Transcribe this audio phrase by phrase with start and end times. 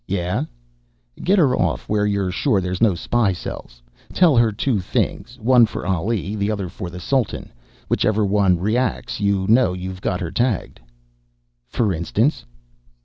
[0.07, 0.45] "Yeah?"
[1.23, 3.83] "Get her off where you're sure there's no spy cells.
[4.11, 7.53] Tell her two things one for Ali, the other for the Sultan.
[7.87, 10.79] Whichever one reacts you know you've got her tagged."
[11.67, 12.45] "For instance?"